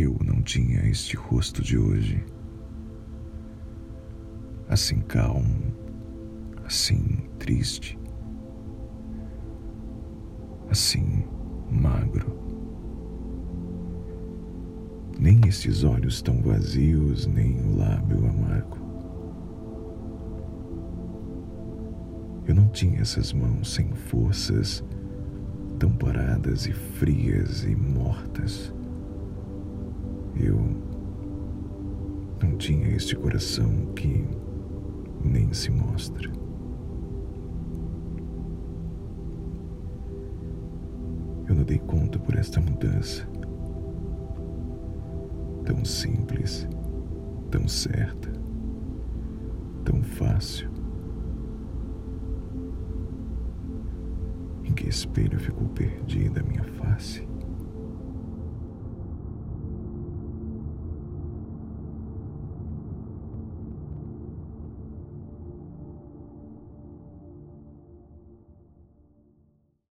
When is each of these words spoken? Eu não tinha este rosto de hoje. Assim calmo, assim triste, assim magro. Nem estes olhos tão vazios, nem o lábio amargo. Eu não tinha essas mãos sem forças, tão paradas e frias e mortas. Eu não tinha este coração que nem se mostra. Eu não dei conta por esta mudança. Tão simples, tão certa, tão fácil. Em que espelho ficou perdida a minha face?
Eu 0.00 0.16
não 0.24 0.40
tinha 0.42 0.88
este 0.88 1.16
rosto 1.16 1.60
de 1.60 1.76
hoje. 1.76 2.24
Assim 4.68 5.00
calmo, 5.00 5.74
assim 6.64 7.28
triste, 7.36 7.98
assim 10.70 11.24
magro. 11.68 12.38
Nem 15.18 15.40
estes 15.48 15.82
olhos 15.82 16.22
tão 16.22 16.40
vazios, 16.42 17.26
nem 17.26 17.60
o 17.60 17.78
lábio 17.78 18.18
amargo. 18.18 18.78
Eu 22.46 22.54
não 22.54 22.68
tinha 22.68 23.00
essas 23.00 23.32
mãos 23.32 23.74
sem 23.74 23.92
forças, 23.92 24.84
tão 25.76 25.90
paradas 25.90 26.66
e 26.66 26.72
frias 26.72 27.64
e 27.64 27.74
mortas. 27.74 28.77
Eu 30.40 30.56
não 32.40 32.56
tinha 32.56 32.88
este 32.94 33.16
coração 33.16 33.92
que 33.96 34.24
nem 35.24 35.52
se 35.52 35.70
mostra. 35.70 36.30
Eu 41.48 41.54
não 41.56 41.64
dei 41.64 41.78
conta 41.78 42.18
por 42.20 42.36
esta 42.36 42.60
mudança. 42.60 43.26
Tão 45.64 45.84
simples, 45.84 46.68
tão 47.50 47.66
certa, 47.66 48.30
tão 49.84 50.02
fácil. 50.02 50.70
Em 54.64 54.72
que 54.72 54.88
espelho 54.88 55.38
ficou 55.38 55.66
perdida 55.70 56.40
a 56.40 56.42
minha 56.44 56.62
face? 56.62 57.26